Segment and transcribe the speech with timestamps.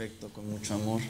[0.00, 1.02] afecto, con mucho amor.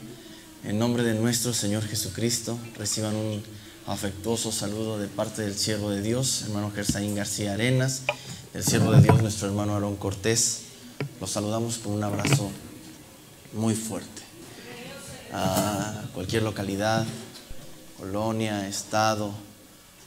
[0.65, 3.41] En nombre de nuestro Señor Jesucristo, reciban un
[3.87, 8.01] afectuoso saludo de parte del siervo de Dios, hermano Gersaín García Arenas,
[8.51, 10.63] del siervo de Dios, nuestro hermano Aarón Cortés.
[11.21, 12.51] Los saludamos con un abrazo
[13.53, 14.23] muy fuerte.
[15.31, 17.05] A cualquier localidad,
[17.97, 19.31] colonia, estado,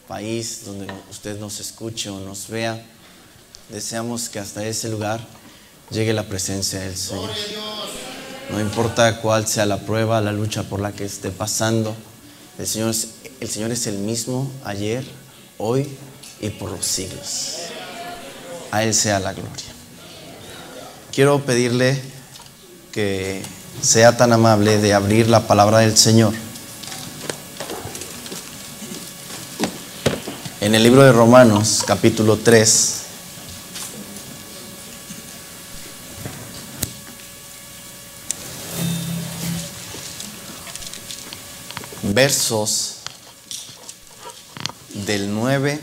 [0.06, 2.84] país donde usted nos escuche o nos vea,
[3.70, 5.26] deseamos que hasta ese lugar
[5.90, 7.30] llegue la presencia del Señor.
[8.50, 11.94] No importa cuál sea la prueba, la lucha por la que esté pasando,
[12.58, 13.08] el Señor es,
[13.40, 15.04] el Señor es el mismo ayer,
[15.58, 15.88] hoy
[16.40, 17.56] y por los siglos.
[18.70, 19.50] A Él sea la gloria.
[21.12, 22.00] Quiero pedirle
[22.92, 23.42] que
[23.80, 26.32] sea tan amable de abrir la palabra del Señor.
[30.60, 33.03] En el libro de Romanos, capítulo 3,
[42.24, 42.94] versos
[45.04, 45.78] del 9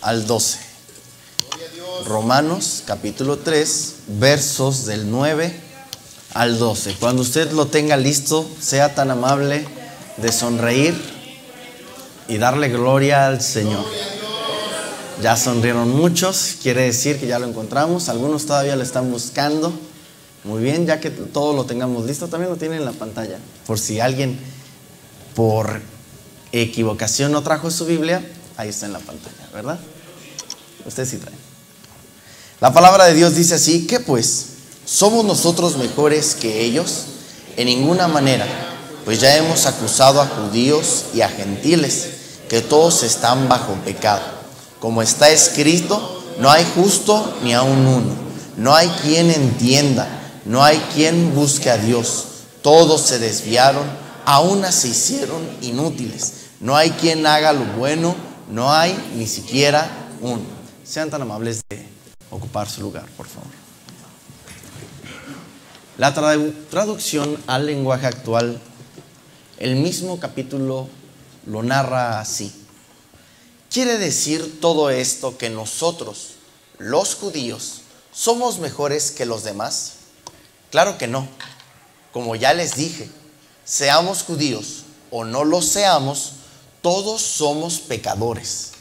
[0.00, 0.58] al 12.
[2.06, 5.54] Romanos capítulo 3, versos del 9
[6.32, 6.94] al 12.
[6.98, 9.66] Cuando usted lo tenga listo, sea tan amable
[10.16, 10.98] de sonreír
[12.26, 13.84] y darle gloria al Señor.
[15.20, 19.78] Ya sonrieron muchos, quiere decir que ya lo encontramos, algunos todavía lo están buscando.
[20.44, 23.38] Muy bien, ya que todo lo tengamos listo, también lo tienen en la pantalla.
[23.66, 24.38] Por si alguien
[25.36, 25.80] por
[26.50, 28.24] equivocación no trajo su Biblia,
[28.56, 29.78] ahí está en la pantalla, ¿verdad?
[30.84, 31.38] Ustedes sí traen.
[32.60, 34.46] La palabra de Dios dice así, que pues,
[34.84, 37.04] ¿somos nosotros mejores que ellos?
[37.56, 38.46] En ninguna manera,
[39.04, 42.08] pues ya hemos acusado a judíos y a gentiles,
[42.48, 44.22] que todos están bajo pecado.
[44.80, 48.14] Como está escrito, no hay justo ni aun uno,
[48.56, 52.26] no hay quien entienda no hay quien busque a Dios.
[52.62, 53.84] Todos se desviaron,
[54.24, 56.34] aún se hicieron inútiles.
[56.60, 58.14] No hay quien haga lo bueno,
[58.48, 59.88] no hay ni siquiera
[60.20, 60.42] uno.
[60.84, 61.86] Sean tan amables de
[62.30, 63.50] ocupar su lugar, por favor.
[65.98, 66.14] La
[66.70, 68.60] traducción al lenguaje actual,
[69.58, 70.88] el mismo capítulo
[71.46, 72.52] lo narra así.
[73.70, 76.34] ¿Quiere decir todo esto que nosotros,
[76.78, 77.82] los judíos,
[78.12, 80.01] somos mejores que los demás?
[80.72, 81.28] Claro que no.
[82.12, 83.08] Como ya les dije,
[83.62, 86.32] seamos judíos o no lo seamos,
[86.80, 88.72] todos somos pecadores.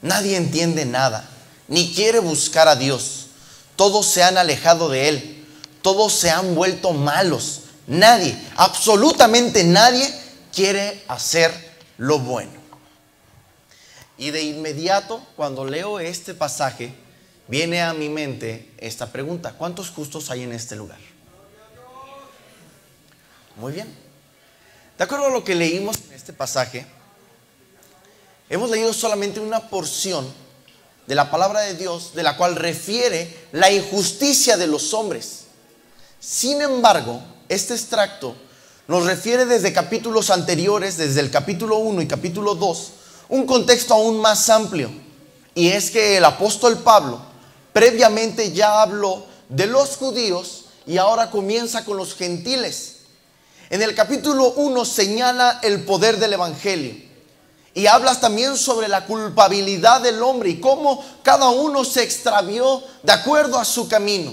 [0.00, 1.28] Nadie entiende nada,
[1.68, 3.26] ni quiere buscar a Dios.
[3.76, 5.46] Todos se han alejado de Él.
[5.82, 7.60] Todos se han vuelto malos.
[7.86, 10.10] Nadie, absolutamente nadie
[10.50, 11.52] quiere hacer
[11.98, 12.52] lo bueno.
[14.16, 16.94] Y de inmediato, cuando leo este pasaje,
[17.48, 19.52] viene a mi mente esta pregunta.
[19.52, 21.13] ¿Cuántos justos hay en este lugar?
[23.56, 23.92] Muy bien.
[24.98, 26.86] De acuerdo a lo que leímos en este pasaje,
[28.48, 30.26] hemos leído solamente una porción
[31.06, 35.44] de la palabra de Dios de la cual refiere la injusticia de los hombres.
[36.20, 38.34] Sin embargo, este extracto
[38.88, 42.92] nos refiere desde capítulos anteriores, desde el capítulo 1 y capítulo 2,
[43.30, 44.90] un contexto aún más amplio.
[45.54, 47.20] Y es que el apóstol Pablo
[47.72, 52.93] previamente ya habló de los judíos y ahora comienza con los gentiles.
[53.74, 56.94] En el capítulo 1 señala el poder del Evangelio.
[57.74, 63.12] Y hablas también sobre la culpabilidad del hombre y cómo cada uno se extravió de
[63.12, 64.32] acuerdo a su camino.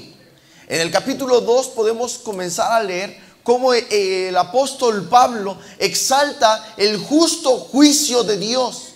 [0.67, 6.99] En el capítulo 2 podemos comenzar a leer cómo eh, el apóstol Pablo exalta el
[6.99, 8.89] justo juicio de Dios.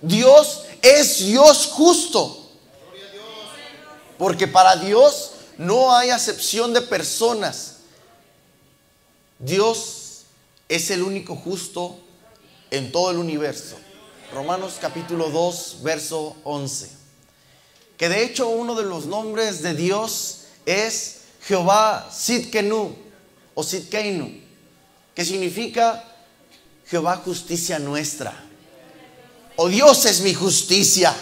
[0.00, 2.50] Dios es Dios justo.
[4.16, 7.77] Porque para Dios no hay acepción de personas.
[9.38, 10.24] Dios
[10.68, 11.98] es el único justo
[12.70, 13.76] en todo el universo.
[14.32, 16.90] Romanos capítulo 2, verso 11.
[17.96, 22.94] Que de hecho uno de los nombres de Dios es Jehová Sidkenu
[23.54, 24.40] o Sidkeinu,
[25.14, 26.04] que significa
[26.86, 28.44] Jehová justicia nuestra.
[29.56, 31.14] O Dios es mi justicia.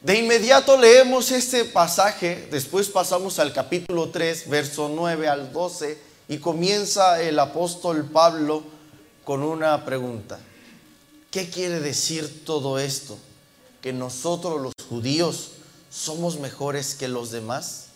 [0.00, 6.38] De inmediato leemos este pasaje, después pasamos al capítulo 3, verso 9 al 12, y
[6.38, 8.62] comienza el apóstol Pablo
[9.24, 10.38] con una pregunta.
[11.30, 13.18] ¿Qué quiere decir todo esto?
[13.82, 15.50] ¿Que nosotros los judíos
[15.90, 17.86] somos mejores que los demás?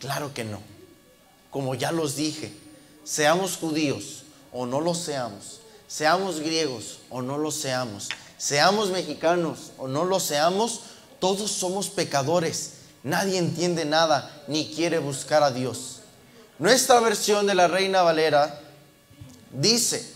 [0.00, 0.60] Claro que no.
[1.50, 2.52] Como ya los dije,
[3.04, 8.08] seamos judíos o no lo seamos, seamos griegos o no lo seamos,
[8.38, 10.80] seamos mexicanos o no lo seamos,
[11.18, 12.72] todos somos pecadores.
[13.02, 15.99] nadie entiende nada ni quiere buscar a Dios.
[16.60, 18.60] Nuestra versión de la Reina Valera
[19.50, 20.12] dice,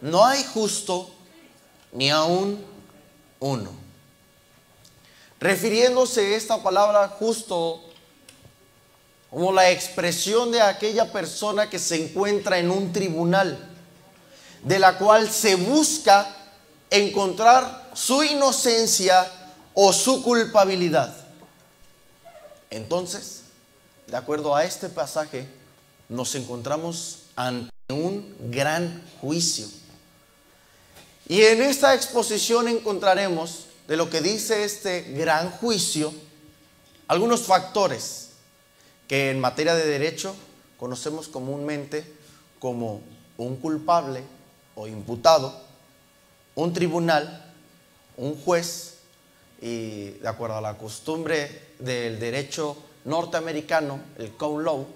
[0.00, 1.14] no hay justo
[1.92, 2.64] ni aún
[3.38, 3.70] uno.
[5.38, 7.82] Refiriéndose esta palabra justo
[9.28, 13.70] como la expresión de aquella persona que se encuentra en un tribunal,
[14.62, 16.34] de la cual se busca
[16.88, 19.30] encontrar su inocencia
[19.74, 21.14] o su culpabilidad.
[22.70, 23.42] Entonces,
[24.06, 25.60] de acuerdo a este pasaje,
[26.12, 29.66] nos encontramos ante un gran juicio.
[31.26, 36.12] Y en esta exposición encontraremos de lo que dice este gran juicio
[37.08, 38.30] algunos factores
[39.08, 40.36] que en materia de derecho
[40.78, 42.04] conocemos comúnmente
[42.58, 43.00] como
[43.38, 44.22] un culpable
[44.74, 45.62] o imputado,
[46.54, 47.52] un tribunal,
[48.18, 48.98] un juez,
[49.60, 54.86] y de acuerdo a la costumbre del derecho norteamericano, el common law,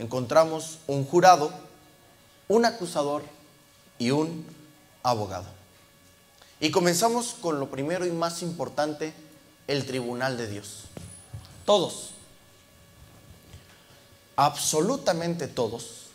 [0.00, 1.52] encontramos un jurado,
[2.48, 3.22] un acusador
[3.98, 4.46] y un
[5.02, 5.44] abogado.
[6.58, 9.12] Y comenzamos con lo primero y más importante,
[9.66, 10.84] el tribunal de Dios.
[11.66, 12.12] Todos,
[14.36, 16.06] absolutamente todos,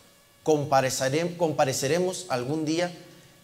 [0.42, 2.92] compareceremos algún día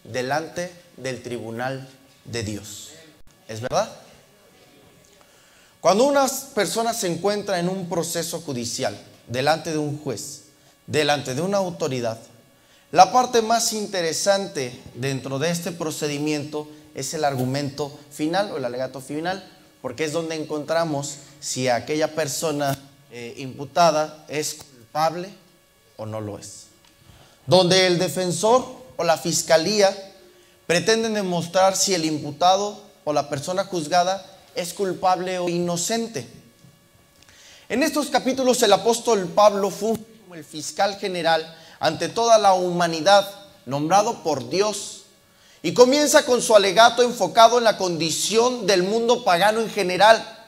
[0.03, 1.87] delante del tribunal
[2.25, 2.89] de Dios.
[3.47, 3.89] ¿Es verdad?
[5.79, 10.43] Cuando una persona se encuentra en un proceso judicial, delante de un juez,
[10.87, 12.19] delante de una autoridad,
[12.93, 19.01] la parte más interesante dentro de este procedimiento es el argumento final o el alegato
[19.01, 19.43] final,
[19.81, 22.77] porque es donde encontramos si aquella persona
[23.11, 25.29] eh, imputada es culpable
[25.97, 26.67] o no lo es.
[27.47, 28.63] Donde el defensor
[28.95, 29.91] o la fiscalía
[30.67, 34.23] pretenden demostrar si el imputado o la persona juzgada
[34.53, 36.27] es culpable o inocente.
[37.69, 43.29] En estos capítulos el apóstol Pablo fue como el fiscal general ante toda la humanidad,
[43.65, 45.03] nombrado por Dios,
[45.61, 50.45] y comienza con su alegato enfocado en la condición del mundo pagano en general,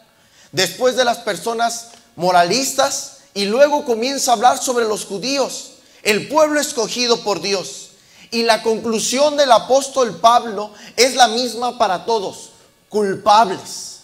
[0.52, 5.72] después de las personas moralistas, y luego comienza a hablar sobre los judíos,
[6.04, 7.92] el pueblo escogido por Dios.
[8.32, 12.52] Y la conclusión del apóstol Pablo es la misma para todos,
[12.90, 13.95] culpables.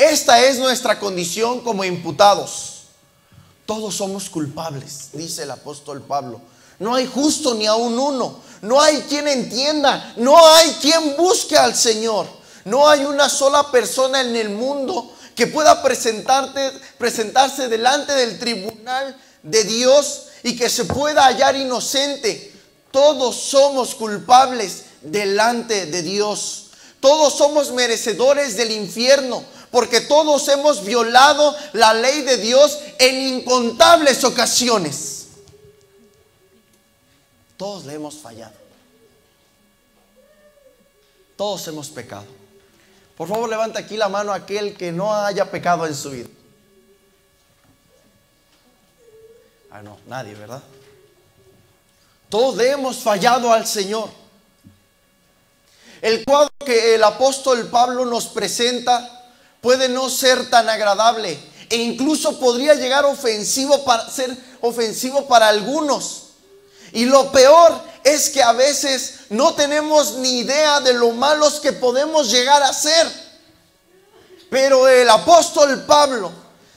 [0.00, 2.84] Esta es nuestra condición como imputados.
[3.66, 6.40] Todos somos culpables, dice el apóstol Pablo.
[6.78, 8.40] No hay justo ni aun uno.
[8.62, 10.14] No hay quien entienda.
[10.16, 12.26] No hay quien busque al Señor.
[12.64, 19.64] No hay una sola persona en el mundo que pueda presentarse delante del tribunal de
[19.64, 22.54] Dios y que se pueda hallar inocente.
[22.90, 26.70] Todos somos culpables delante de Dios.
[27.00, 34.24] Todos somos merecedores del infierno, porque todos hemos violado la ley de Dios en incontables
[34.24, 35.28] ocasiones.
[37.56, 38.54] Todos le hemos fallado.
[41.36, 42.26] Todos hemos pecado.
[43.16, 46.28] Por favor, levanta aquí la mano aquel que no haya pecado en su vida.
[49.70, 50.62] Ah, no, nadie, ¿verdad?
[52.28, 54.08] Todos hemos fallado al Señor.
[56.00, 59.19] El cuadro que el apóstol Pablo nos presenta
[59.60, 61.38] puede no ser tan agradable
[61.68, 66.24] e incluso podría llegar ofensivo para ser ofensivo para algunos.
[66.92, 71.72] Y lo peor es que a veces no tenemos ni idea de lo malos que
[71.72, 73.06] podemos llegar a ser.
[74.50, 76.32] Pero el apóstol Pablo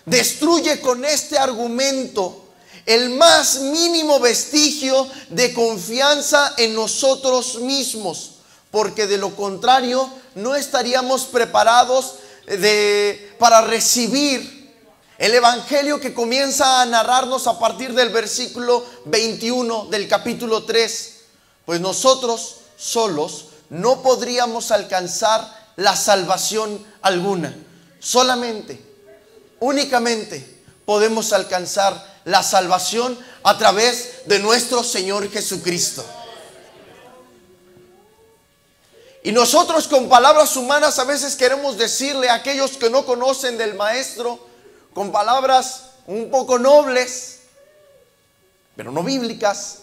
[0.05, 2.43] destruye con este argumento
[2.85, 8.31] el más mínimo vestigio de confianza en nosotros mismos,
[8.69, 14.73] porque de lo contrario no estaríamos preparados de, para recibir
[15.17, 21.21] el Evangelio que comienza a narrarnos a partir del versículo 21 del capítulo 3.
[21.65, 27.55] Pues nosotros solos no podríamos alcanzar la salvación alguna.
[27.99, 28.81] Solamente,
[29.59, 36.03] únicamente podemos alcanzar la salvación a través de nuestro Señor Jesucristo.
[39.23, 43.73] Y nosotros con palabras humanas a veces queremos decirle a aquellos que no conocen del
[43.73, 44.37] Maestro,
[44.93, 47.39] con palabras un poco nobles,
[48.75, 49.79] pero no bíblicas.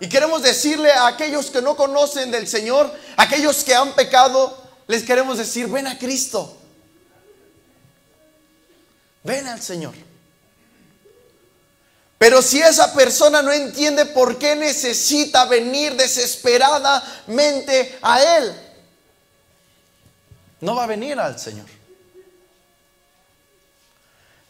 [0.00, 4.54] Y queremos decirle a aquellos que no conocen del Señor, aquellos que han pecado,
[4.86, 6.54] les queremos decir, ven a Cristo.
[9.22, 9.94] Ven al Señor.
[12.22, 18.54] Pero si esa persona no entiende por qué necesita venir desesperadamente a Él,
[20.60, 21.66] no va a venir al Señor.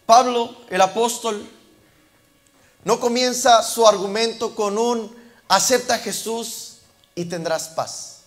[0.04, 1.48] Pablo, el apóstol,
[2.84, 5.16] no comienza su argumento con un
[5.48, 6.80] acepta a Jesús
[7.14, 8.18] y tendrás paz.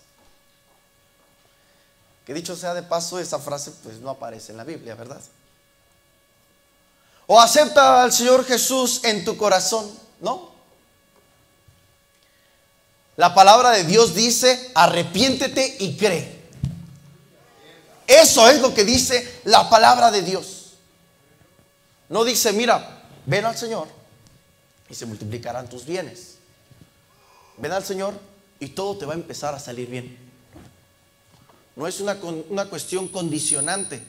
[2.25, 5.21] Que dicho sea de paso, esa frase pues no aparece en la Biblia, ¿verdad?
[7.27, 9.91] O acepta al Señor Jesús en tu corazón,
[10.21, 10.53] ¿no?
[13.17, 16.35] La palabra de Dios dice, arrepiéntete y cree.
[18.07, 20.73] Eso es lo que dice la palabra de Dios.
[22.09, 23.87] No dice, mira, ven al Señor
[24.89, 26.35] y se multiplicarán tus bienes.
[27.57, 28.13] Ven al Señor
[28.59, 30.17] y todo te va a empezar a salir bien.
[31.75, 32.17] No es una,
[32.49, 34.03] una cuestión condicionante,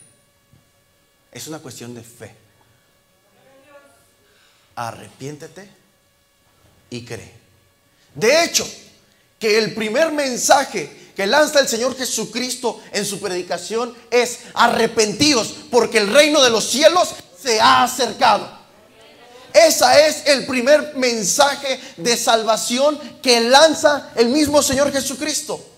[1.33, 2.46] es una cuestión de fe.
[4.77, 5.69] Arrepiéntete
[6.91, 7.33] y cree.
[8.15, 8.67] De hecho,
[9.39, 15.99] que el primer mensaje que lanza el Señor Jesucristo en su predicación es arrepentíos porque
[15.99, 18.57] el reino de los cielos se ha acercado.
[19.53, 25.76] Ese es el primer mensaje de salvación que lanza el mismo Señor Jesucristo.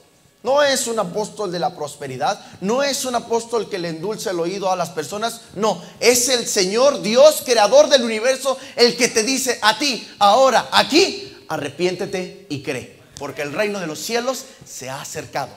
[0.49, 4.40] No es un apóstol de la prosperidad, no es un apóstol que le endulce el
[4.40, 9.25] oído a las personas, no, es el Señor Dios, creador del universo, el que te
[9.25, 14.88] dice a ti, ahora, aquí, arrepiéntete y cree porque el reino de los cielos se
[14.88, 15.50] ha acercado,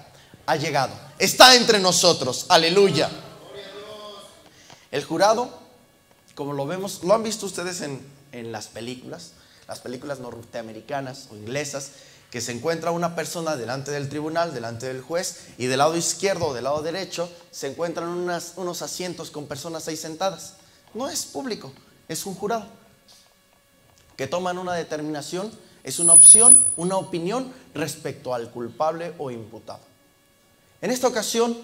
[0.45, 2.47] ha llegado, está entre nosotros.
[2.49, 3.09] Aleluya.
[4.91, 5.57] El jurado,
[6.35, 9.31] como lo vemos, lo han visto ustedes en, en las películas,
[9.69, 11.91] las películas norteamericanas o inglesas,
[12.31, 16.47] que se encuentra una persona delante del tribunal, delante del juez, y del lado izquierdo
[16.47, 20.55] o del lado derecho se encuentran unos asientos con personas ahí sentadas.
[20.93, 21.71] No es público,
[22.07, 22.65] es un jurado
[24.17, 25.51] que toman una determinación
[25.83, 29.81] es una opción, una opinión respecto al culpable o imputado.
[30.81, 31.57] En esta ocasión,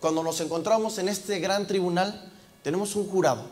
[0.00, 2.30] cuando nos encontramos en este gran tribunal,
[2.62, 3.44] tenemos un jurado.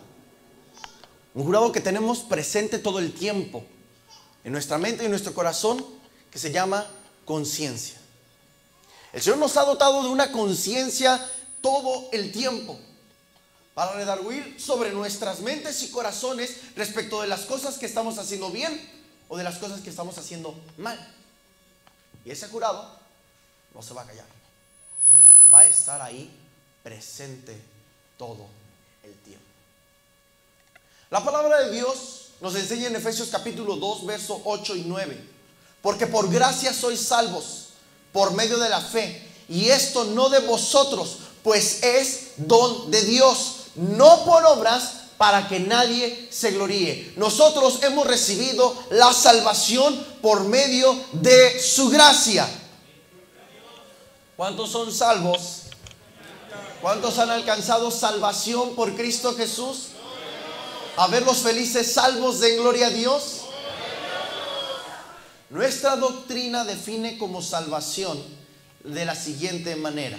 [1.35, 3.65] Un jurado que tenemos presente todo el tiempo,
[4.45, 5.85] en nuestra mente y en nuestro corazón,
[6.31, 6.87] que se llama
[7.25, 7.97] conciencia.
[9.13, 11.25] El Señor nos ha dotado de una conciencia
[11.61, 12.79] todo el tiempo
[13.75, 18.79] para redarguir sobre nuestras mentes y corazones respecto de las cosas que estamos haciendo bien
[19.29, 20.99] o de las cosas que estamos haciendo mal.
[22.25, 22.99] Y ese jurado
[23.75, 24.27] no se va a callar.
[25.53, 26.31] Va a estar ahí
[26.83, 27.57] presente
[28.17, 28.47] todo
[29.03, 29.45] el tiempo.
[31.11, 35.38] La palabra de Dios nos enseña en Efesios capítulo 2, verso 8 y 9.
[35.83, 37.69] Porque por gracia sois salvos
[38.13, 39.27] por medio de la fe.
[39.49, 45.61] Y esto no de vosotros, pues es don de Dios, no por obras para que
[45.61, 47.13] nadie se gloríe.
[47.17, 52.49] Nosotros hemos recibido la salvación por medio de su gracia.
[54.37, 55.63] ¿Cuántos son salvos?
[56.81, 59.89] ¿Cuántos han alcanzado salvación por Cristo Jesús?
[60.97, 63.41] A ver los felices salvos de gloria a Dios.
[65.51, 68.23] Nuestra doctrina define como salvación
[68.85, 70.19] de la siguiente manera.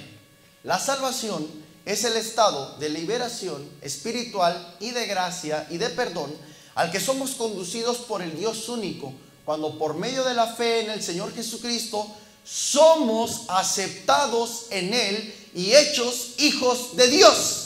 [0.63, 1.47] La salvación
[1.85, 6.33] es el estado de liberación espiritual y de gracia y de perdón
[6.73, 9.13] al que somos conducidos por el Dios único,
[9.45, 12.07] cuando por medio de la fe en el Señor Jesucristo
[12.43, 17.65] somos aceptados en Él y hechos hijos de Dios.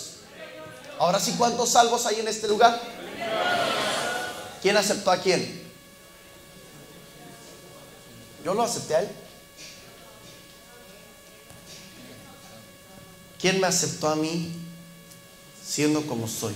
[1.00, 2.82] Ahora sí, ¿cuántos salvos hay en este lugar?
[4.62, 5.62] ¿Quién aceptó a quién?
[8.43, 9.09] Yo lo acepté a Él.
[13.39, 14.53] ¿Quién me aceptó a mí
[15.63, 16.53] siendo como soy?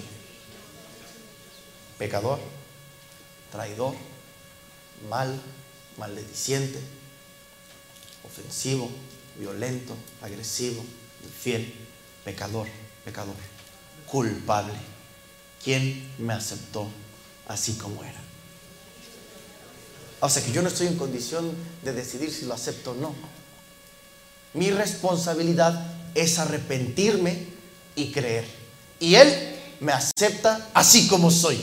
[1.97, 2.39] Pecador,
[3.51, 3.95] traidor,
[5.09, 5.41] mal,
[5.97, 6.79] malediciente,
[8.23, 8.89] ofensivo,
[9.37, 10.83] violento, agresivo,
[11.23, 11.73] infiel,
[12.23, 12.67] pecador,
[13.03, 13.35] pecador,
[14.05, 14.73] culpable.
[15.63, 16.87] ¿Quién me aceptó
[17.47, 18.26] así como era?
[20.19, 21.51] O sea que yo no estoy en condición
[21.83, 23.15] de decidir si lo acepto o no.
[24.53, 27.45] Mi responsabilidad es arrepentirme
[27.95, 28.45] y creer.
[28.99, 31.59] Y Él me acepta así como soy.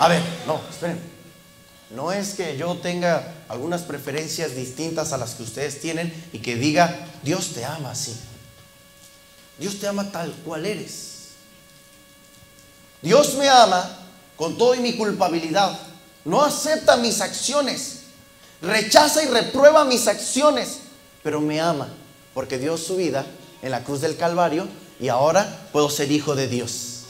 [0.00, 0.98] A ver, no, esperen.
[1.90, 6.56] No es que yo tenga algunas preferencias distintas a las que ustedes tienen y que
[6.56, 8.16] diga, Dios te ama así.
[9.58, 11.12] Dios te ama tal cual eres.
[13.02, 13.98] Dios me ama
[14.36, 15.78] con toda mi culpabilidad.
[16.24, 18.00] No acepta mis acciones.
[18.60, 20.78] Rechaza y reprueba mis acciones.
[21.22, 21.88] Pero me ama
[22.34, 23.26] porque dio su vida
[23.60, 24.68] en la cruz del Calvario
[25.00, 27.00] y ahora puedo ser hijo de Dios.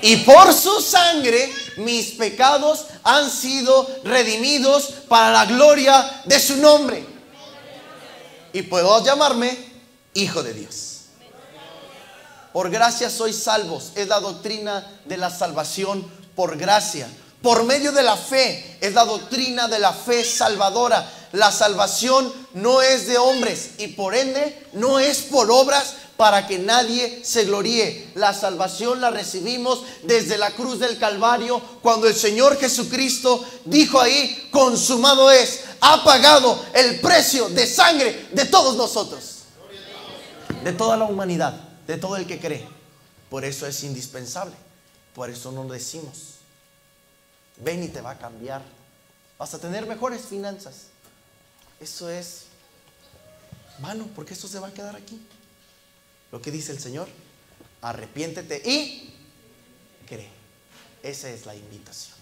[0.00, 7.04] Y por su sangre mis pecados han sido redimidos para la gloria de su nombre.
[8.52, 9.56] Y puedo llamarme
[10.14, 10.98] hijo de Dios.
[12.52, 13.92] Por gracia sois salvos.
[13.94, 17.08] Es la doctrina de la salvación por gracia.
[17.42, 18.76] Por medio de la fe.
[18.80, 21.10] Es la doctrina de la fe salvadora.
[21.32, 26.58] La salvación no es de hombres y por ende no es por obras para que
[26.58, 28.10] nadie se gloríe.
[28.16, 34.48] La salvación la recibimos desde la cruz del Calvario cuando el Señor Jesucristo dijo ahí,
[34.50, 39.42] consumado es, ha pagado el precio de sangre de todos nosotros,
[40.64, 41.54] de toda la humanidad,
[41.86, 42.66] de todo el que cree.
[43.30, 44.56] Por eso es indispensable,
[45.14, 46.37] por eso no decimos,
[47.60, 48.62] ven y te va a cambiar,
[49.38, 50.86] vas a tener mejores finanzas.
[51.80, 52.44] Eso es
[53.78, 55.20] vano, porque eso se va a quedar aquí.
[56.32, 57.08] Lo que dice el Señor,
[57.80, 59.14] arrepiéntete y
[60.06, 60.28] cree.
[61.02, 62.16] Esa es la invitación.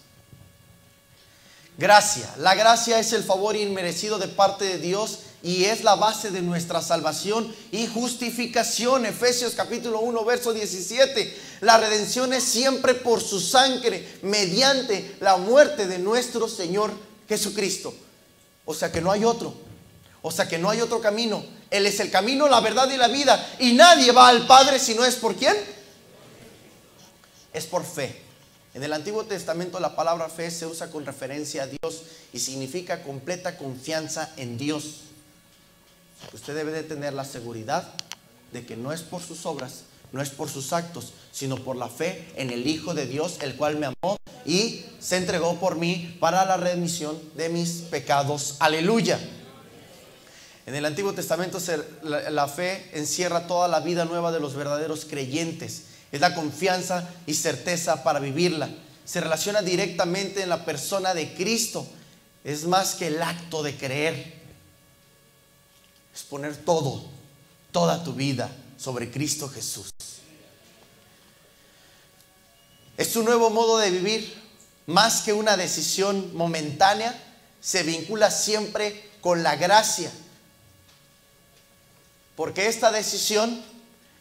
[1.77, 2.33] Gracia.
[2.37, 6.41] La gracia es el favor inmerecido de parte de Dios y es la base de
[6.41, 9.05] nuestra salvación y justificación.
[9.05, 11.37] Efesios capítulo 1, verso 17.
[11.61, 16.91] La redención es siempre por su sangre, mediante la muerte de nuestro Señor
[17.29, 17.93] Jesucristo.
[18.65, 19.53] O sea que no hay otro.
[20.21, 21.45] O sea que no hay otro camino.
[21.69, 23.55] Él es el camino, la verdad y la vida.
[23.59, 25.55] Y nadie va al Padre si no es por quién.
[27.53, 28.23] Es por fe.
[28.73, 32.03] En el Antiguo Testamento la palabra fe se usa con referencia a Dios
[32.33, 35.06] y significa completa confianza en Dios.
[36.33, 37.93] Usted debe de tener la seguridad
[38.51, 41.89] de que no es por sus obras, no es por sus actos, sino por la
[41.89, 46.17] fe en el Hijo de Dios, el cual me amó y se entregó por mí
[46.19, 48.55] para la remisión de mis pecados.
[48.59, 49.19] Aleluya.
[50.65, 51.59] En el Antiguo Testamento
[52.03, 55.83] la, fe encierra toda la vida nueva de los verdaderos creyentes.
[56.11, 58.69] Es la confianza y certeza para vivirla.
[59.05, 61.87] Se relaciona directamente en la persona de Cristo.
[62.43, 64.36] Es más que el acto de creer.
[66.17, 67.05] Es poner todo,
[67.71, 69.91] toda tu vida sobre Cristo Jesús.
[72.97, 74.33] Es un nuevo modo de vivir,
[74.87, 77.15] más que una decisión momentánea,
[77.61, 80.11] se vincula siempre con la gracia
[82.37, 83.63] porque esta decisión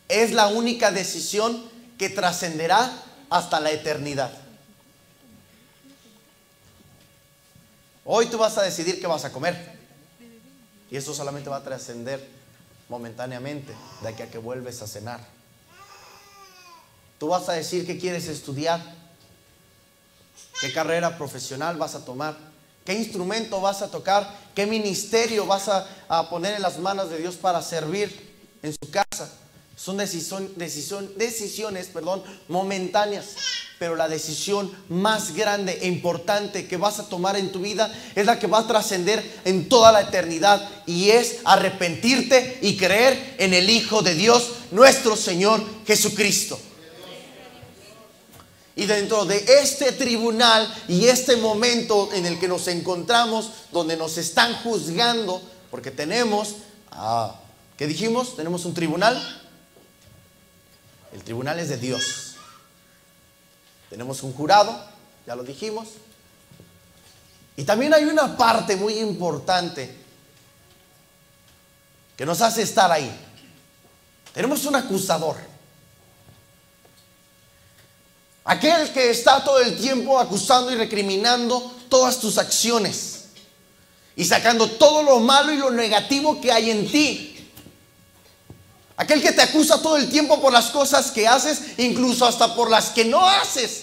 [0.08, 2.90] es la única decisión que trascenderá
[3.28, 4.32] hasta la eternidad.
[8.06, 9.75] Hoy tú vas a decidir qué vas a comer.
[10.90, 12.26] Y eso solamente va a trascender
[12.88, 15.20] momentáneamente de aquí a que vuelves a cenar.
[17.18, 18.80] Tú vas a decir qué quieres estudiar,
[20.60, 22.36] qué carrera profesional vas a tomar.
[22.84, 24.32] ¿Qué instrumento vas a tocar?
[24.54, 29.05] ¿Qué ministerio vas a, poner en las manos de Dios para servir en su casa?
[29.76, 33.26] Son decisiones perdón, momentáneas,
[33.78, 38.24] pero la decisión más grande e importante que vas a tomar en tu vida es
[38.24, 43.52] la que va a trascender en toda la eternidad y es arrepentirte y creer en
[43.52, 46.58] el Hijo de Dios, nuestro Señor Jesucristo.
[48.76, 54.16] Y dentro de este tribunal y este momento en el que nos encontramos, donde nos
[54.16, 56.56] están juzgando, porque tenemos,
[56.92, 57.40] ah,
[57.76, 58.36] ¿qué dijimos?
[58.36, 59.42] Tenemos un tribunal.
[61.12, 62.34] El tribunal es de Dios.
[63.90, 64.78] Tenemos un jurado,
[65.26, 65.88] ya lo dijimos.
[67.56, 69.96] Y también hay una parte muy importante
[72.16, 73.10] que nos hace estar ahí.
[74.32, 75.36] Tenemos un acusador.
[78.44, 83.24] Aquel que está todo el tiempo acusando y recriminando todas tus acciones
[84.14, 87.35] y sacando todo lo malo y lo negativo que hay en ti.
[88.96, 92.70] Aquel que te acusa todo el tiempo por las cosas que haces, incluso hasta por
[92.70, 93.82] las que no haces.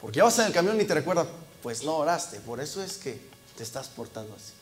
[0.00, 1.26] Porque vas en el camión y te recuerda,
[1.62, 4.52] pues no oraste, por eso es que te estás portando así.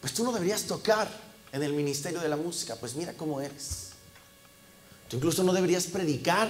[0.00, 1.08] Pues tú no deberías tocar
[1.52, 3.90] en el ministerio de la música, pues mira cómo eres.
[5.08, 6.48] Tú incluso no deberías predicar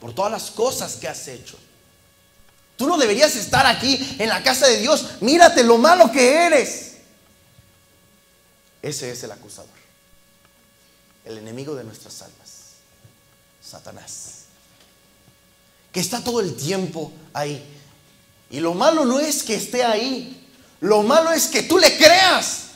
[0.00, 1.56] por todas las cosas que has hecho.
[2.76, 5.04] Tú no deberías estar aquí en la casa de Dios.
[5.20, 6.89] Mírate lo malo que eres.
[8.82, 9.70] Ese es el acusador.
[11.24, 12.60] El enemigo de nuestras almas.
[13.62, 14.44] Satanás.
[15.92, 17.62] Que está todo el tiempo ahí.
[18.50, 20.48] Y lo malo no es que esté ahí.
[20.80, 22.68] Lo malo es que tú le creas.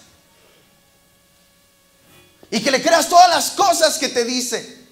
[2.50, 4.84] Y que le creas todas las cosas que te dice.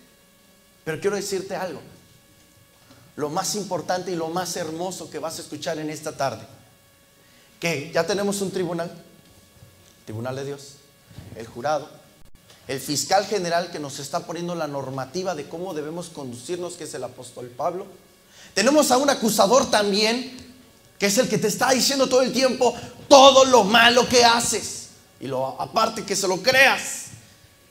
[0.84, 1.80] Pero quiero decirte algo.
[3.16, 6.46] Lo más importante y lo más hermoso que vas a escuchar en esta tarde.
[7.60, 8.90] Que ya tenemos un tribunal.
[10.06, 10.76] Tribunal de Dios.
[11.36, 11.88] El jurado.
[12.68, 16.94] El fiscal general que nos está poniendo la normativa de cómo debemos conducirnos, que es
[16.94, 17.86] el apóstol Pablo.
[18.54, 20.36] Tenemos a un acusador también,
[20.98, 22.74] que es el que te está diciendo todo el tiempo
[23.08, 24.88] todo lo malo que haces.
[25.20, 27.06] Y lo aparte que se lo creas.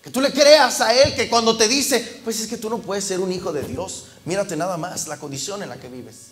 [0.04, 2.80] Que tú le creas a Él que cuando te dice, pues es que tú no
[2.80, 6.32] puedes ser un hijo de Dios, mírate nada más la condición en la que vives.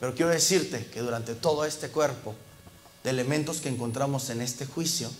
[0.00, 2.34] Pero quiero decirte que durante todo este cuerpo
[3.02, 5.10] de elementos que encontramos en este juicio,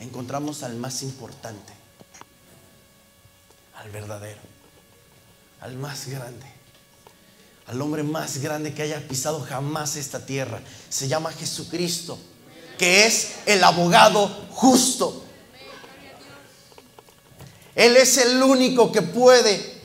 [0.00, 1.72] encontramos al más importante,
[3.76, 4.40] al verdadero,
[5.60, 6.46] al más grande,
[7.66, 10.60] al hombre más grande que haya pisado jamás esta tierra.
[10.88, 12.18] Se llama Jesucristo,
[12.78, 15.24] que es el abogado justo.
[17.74, 19.82] Él es el único que puede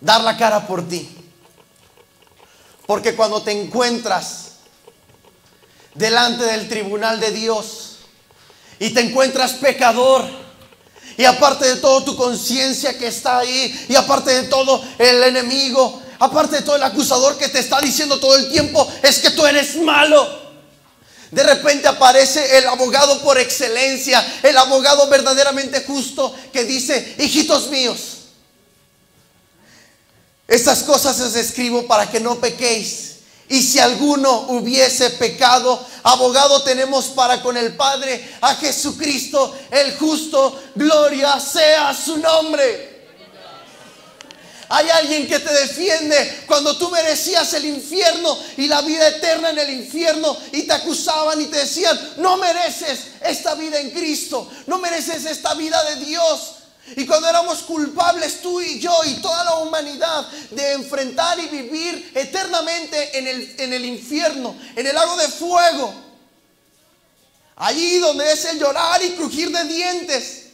[0.00, 1.08] dar la cara por ti.
[2.86, 4.56] Porque cuando te encuentras
[5.94, 7.83] delante del tribunal de Dios
[8.78, 10.24] y te encuentras pecador,
[11.16, 16.02] y aparte de todo tu conciencia que está ahí, y aparte de todo el enemigo,
[16.18, 19.46] aparte de todo el acusador que te está diciendo todo el tiempo, es que tú
[19.46, 20.44] eres malo.
[21.30, 28.14] De repente aparece el abogado por excelencia, el abogado verdaderamente justo que dice, hijitos míos,
[30.46, 33.13] estas cosas os escribo para que no pequéis.
[33.54, 40.60] Y si alguno hubiese pecado, abogado tenemos para con el Padre a Jesucristo el justo,
[40.74, 43.12] gloria sea su nombre.
[44.68, 49.58] Hay alguien que te defiende cuando tú merecías el infierno y la vida eterna en
[49.60, 54.78] el infierno y te acusaban y te decían, no mereces esta vida en Cristo, no
[54.78, 56.53] mereces esta vida de Dios.
[56.96, 62.12] Y cuando éramos culpables tú y yo y toda la humanidad de enfrentar y vivir
[62.14, 65.94] eternamente en el, en el infierno, en el lago de fuego,
[67.56, 70.46] allí donde es el llorar y crujir de dientes,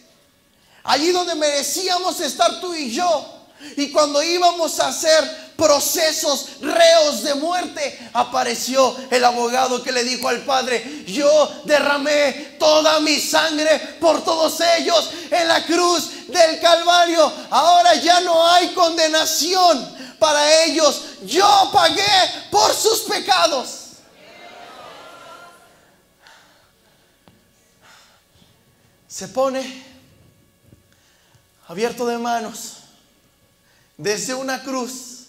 [0.85, 3.41] allí donde merecíamos estar tú y yo,
[3.77, 10.27] y cuando íbamos a hacer procesos reos de muerte, apareció el abogado que le dijo
[10.27, 17.31] al Padre, yo derramé toda mi sangre por todos ellos en la cruz del Calvario.
[17.51, 21.03] Ahora ya no hay condenación para ellos.
[21.25, 22.03] Yo pagué
[22.51, 23.77] por sus pecados.
[29.07, 29.85] Se pone
[31.69, 32.77] abierto de manos
[33.99, 35.20] desde una cruz,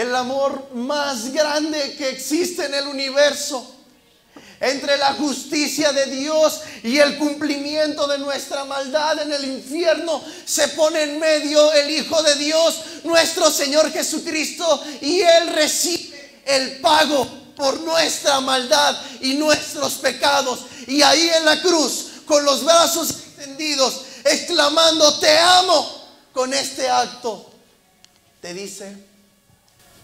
[0.00, 3.74] el amor más grande que existe en el universo,
[4.60, 10.68] entre la justicia de Dios y el cumplimiento de nuestra maldad en el infierno, se
[10.68, 17.28] pone en medio el Hijo de Dios, nuestro Señor Jesucristo, y Él recibe el pago
[17.56, 20.60] por nuestra maldad y nuestros pecados.
[20.86, 27.48] Y ahí en la cruz, con los brazos extendidos, exclamando, te amo con este acto
[28.40, 28.96] te dice,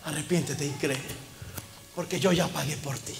[0.05, 1.01] arrepiéntete y cree,
[1.95, 3.15] porque yo ya pagué por ti.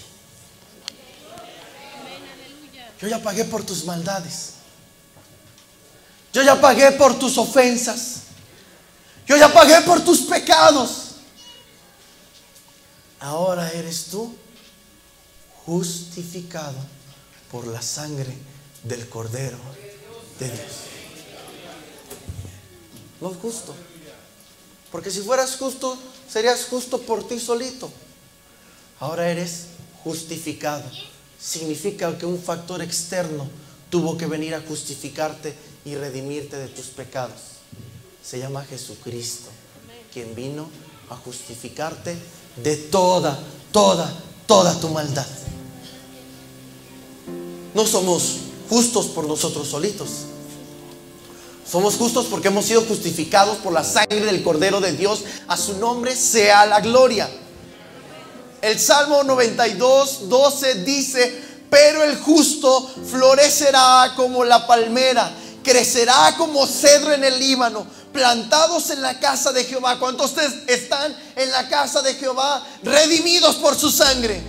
[2.99, 4.53] Yo ya pagué por tus maldades.
[6.31, 8.21] Yo ya pagué por tus ofensas.
[9.27, 11.15] Yo ya pagué por tus pecados.
[13.19, 14.35] Ahora eres tú
[15.65, 16.77] justificado
[17.51, 18.33] por la sangre
[18.83, 19.57] del Cordero
[20.39, 20.71] de Dios.
[23.19, 23.75] No es justo.
[24.91, 25.97] Porque si fueras justo,
[26.29, 27.91] serías justo por ti solito.
[28.99, 29.67] Ahora eres
[30.03, 30.83] justificado.
[31.39, 33.47] Significa que un factor externo
[33.89, 37.39] tuvo que venir a justificarte y redimirte de tus pecados.
[38.23, 39.49] Se llama Jesucristo,
[40.11, 40.69] quien vino
[41.09, 42.15] a justificarte
[42.63, 43.37] de toda,
[43.71, 44.11] toda,
[44.47, 45.27] toda tu maldad.
[47.73, 48.37] No somos
[48.69, 50.09] justos por nosotros solitos.
[51.69, 55.23] Somos justos porque hemos sido justificados por la sangre del Cordero de Dios.
[55.47, 57.27] A su nombre sea la gloria.
[58.61, 65.31] El Salmo 92, 12 dice, pero el justo florecerá como la palmera,
[65.63, 69.99] crecerá como cedro en el Líbano, plantados en la casa de Jehová.
[69.99, 74.41] ¿Cuántos ustedes están en la casa de Jehová, redimidos por su sangre?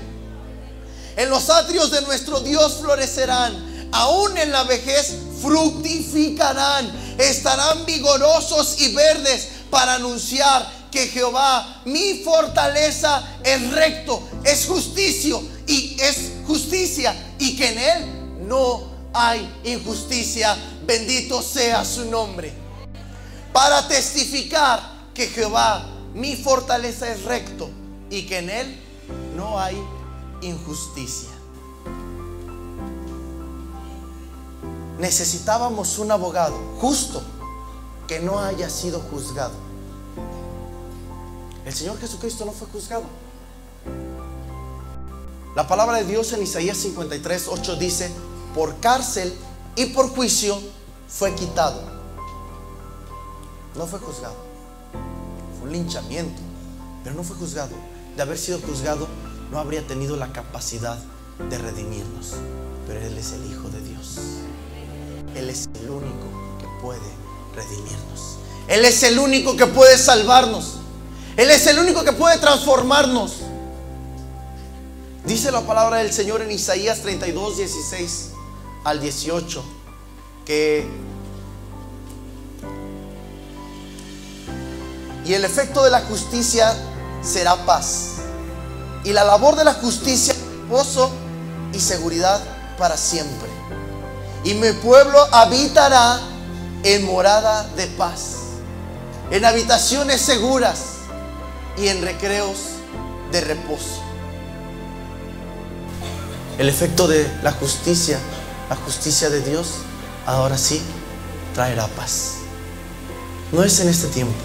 [1.16, 8.94] En los atrios de nuestro Dios florecerán, aún en la vejez fructificarán estarán vigorosos y
[8.94, 17.56] verdes para anunciar que Jehová, mi fortaleza, es recto, es justicia y es justicia y
[17.56, 20.56] que en él no hay injusticia.
[20.86, 22.52] Bendito sea su nombre.
[23.52, 24.80] Para testificar
[25.12, 27.68] que Jehová, mi fortaleza, es recto
[28.10, 28.80] y que en él
[29.34, 29.76] no hay
[30.42, 31.35] injusticia.
[34.98, 37.22] Necesitábamos un abogado justo
[38.06, 39.54] que no haya sido juzgado.
[41.64, 43.04] El Señor Jesucristo no fue juzgado.
[45.56, 48.10] La palabra de Dios en Isaías 53, 8 dice,
[48.54, 49.34] por cárcel
[49.74, 50.58] y por juicio
[51.08, 51.80] fue quitado.
[53.74, 54.36] No fue juzgado.
[55.58, 56.40] Fue un linchamiento,
[57.02, 57.74] pero no fue juzgado.
[58.16, 59.08] De haber sido juzgado,
[59.50, 60.98] no habría tenido la capacidad
[61.50, 62.34] de redimirnos.
[62.86, 63.85] Pero Él es el Hijo de Dios.
[65.36, 66.26] Él es el único
[66.58, 67.00] que puede
[67.54, 68.38] redimirnos.
[68.68, 70.78] Él es el único que puede salvarnos.
[71.36, 73.34] Él es el único que puede transformarnos.
[75.26, 78.30] Dice la palabra del Señor en Isaías 32, 16
[78.84, 79.64] al 18,
[80.46, 80.88] que...
[85.26, 86.72] Y el efecto de la justicia
[87.22, 88.12] será paz.
[89.04, 90.34] Y la labor de la justicia,
[90.70, 91.10] gozo
[91.74, 92.40] y seguridad
[92.78, 93.48] para siempre.
[94.46, 96.20] Y mi pueblo habitará
[96.84, 98.36] en morada de paz,
[99.32, 100.98] en habitaciones seguras
[101.76, 102.58] y en recreos
[103.32, 104.04] de reposo.
[106.58, 108.20] El efecto de la justicia,
[108.70, 109.78] la justicia de Dios,
[110.26, 110.80] ahora sí
[111.52, 112.34] traerá paz.
[113.50, 114.38] No es en este tiempo.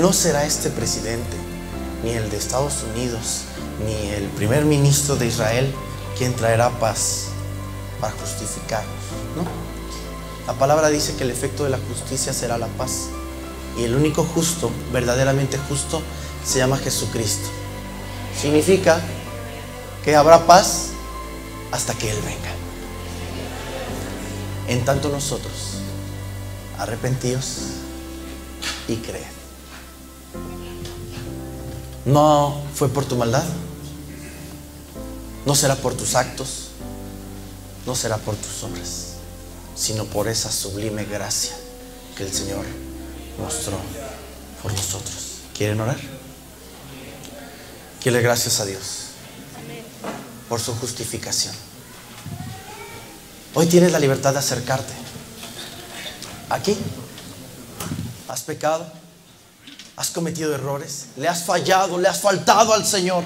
[0.00, 1.36] No será este presidente,
[2.02, 3.42] ni el de Estados Unidos,
[3.84, 5.74] ni el primer ministro de Israel
[6.16, 7.28] quien traerá paz
[8.00, 8.94] para justificarnos.
[9.36, 9.44] ¿no?
[10.46, 13.08] La palabra dice que el efecto de la justicia será la paz.
[13.76, 16.02] Y el único justo, verdaderamente justo,
[16.44, 17.48] se llama Jesucristo.
[18.40, 19.00] Significa
[20.04, 20.88] que habrá paz
[21.70, 22.50] hasta que Él venga.
[24.68, 25.74] En tanto nosotros,
[26.78, 27.58] arrepentidos
[28.88, 29.22] y creed.
[32.04, 33.44] No fue por tu maldad,
[35.44, 36.67] no será por tus actos,
[37.88, 39.14] no será por tus obras,
[39.74, 41.56] sino por esa sublime gracia
[42.18, 42.66] que el Señor
[43.38, 43.78] mostró
[44.62, 45.38] por nosotros.
[45.56, 45.96] ¿Quieren orar?
[48.02, 49.04] Quiero gracias a Dios
[50.50, 51.54] por su justificación.
[53.54, 54.92] Hoy tienes la libertad de acercarte.
[56.50, 56.76] Aquí
[58.28, 58.86] has pecado,
[59.96, 63.24] has cometido errores, le has fallado, le has faltado al Señor.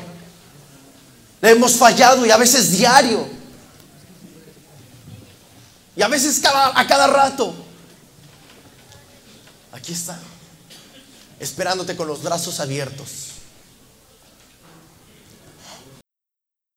[1.40, 3.41] Le hemos fallado y a veces diario.
[5.96, 7.54] Y a veces cada, a cada rato.
[9.72, 10.18] Aquí está,
[11.40, 13.31] esperándote con los brazos abiertos